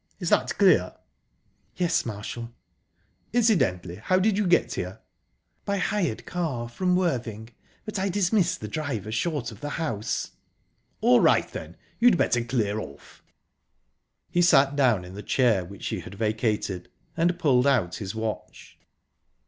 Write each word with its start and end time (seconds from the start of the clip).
Is 0.19 0.29
that 0.29 0.57
clear?" 0.57 0.95
"Yes, 1.75 2.07
Marshall." 2.07 2.49
"Incidentally, 3.33 3.97
how 3.97 4.17
did 4.17 4.35
you 4.35 4.47
get 4.47 4.73
here?" 4.73 4.99
"By 5.63 5.77
hired 5.77 6.25
car 6.25 6.67
form 6.67 6.95
Worthing, 6.95 7.51
but 7.85 7.99
I 7.99 8.09
dismissed 8.09 8.61
the 8.61 8.67
driver 8.67 9.11
short 9.11 9.51
of 9.51 9.61
the 9.61 9.69
house." 9.77 10.31
"All 11.01 11.19
right, 11.19 11.47
then 11.47 11.77
you'd 11.99 12.17
better 12.17 12.43
clear 12.43 12.79
off." 12.79 13.21
He 14.31 14.41
sat 14.41 14.75
down 14.75 15.05
in 15.05 15.13
the 15.13 15.21
chair 15.21 15.63
which 15.63 15.83
she 15.83 15.99
had 15.99 16.15
vacated, 16.15 16.89
and 17.15 17.37
pulled 17.37 17.67
out 17.67 17.97
his 17.97 18.15
watch. 18.15 18.79